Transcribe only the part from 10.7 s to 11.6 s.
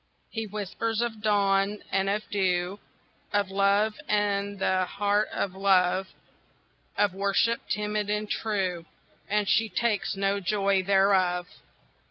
thereof.